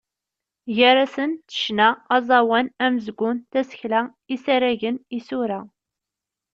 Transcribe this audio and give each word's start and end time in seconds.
Gar-asent 0.77 1.37
ccna, 1.55 1.89
aẓawan, 2.15 2.67
amezgun, 2.85 3.37
tasekla, 3.51 4.01
isaragen, 4.35 4.95
isura. 5.17 5.59